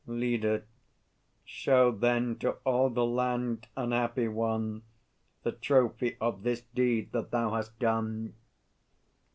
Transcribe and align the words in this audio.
LEADER. 0.07 0.65
Show 1.45 1.91
then 1.91 2.39
to 2.39 2.53
all 2.65 2.89
the 2.89 3.05
land, 3.05 3.67
unhappy 3.77 4.27
one, 4.27 4.81
The 5.43 5.51
trophy 5.51 6.17
of 6.19 6.41
this 6.41 6.61
deed 6.73 7.11
that 7.11 7.29
thou 7.29 7.51
hast 7.53 7.77
done! 7.77 8.33